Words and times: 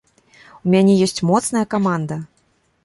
У 0.69 0.71
мяне 0.75 0.93
ёсць 1.09 1.23
моцная 1.31 1.65
каманда. 1.77 2.21